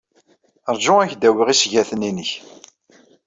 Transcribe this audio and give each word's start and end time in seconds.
Ṛju 0.75 0.93
ad 0.99 1.03
ak-d-awiɣ 1.07 1.47
isgaten-nnek. 1.49 2.31